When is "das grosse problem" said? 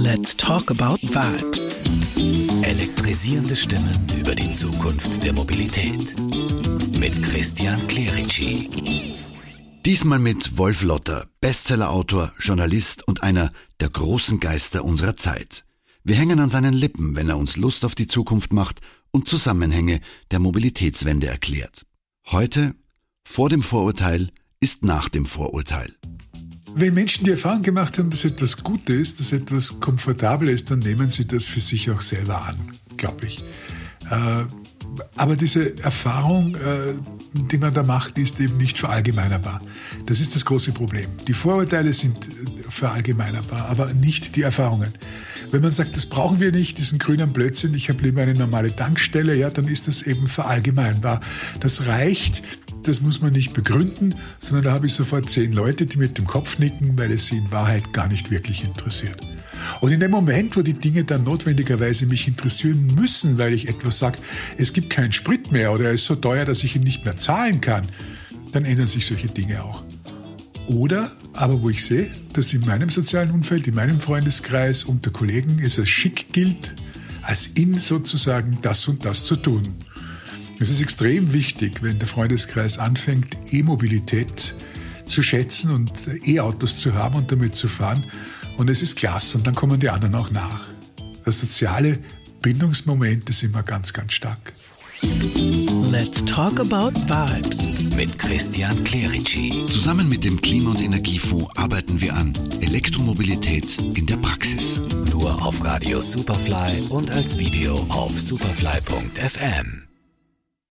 40.36-41.08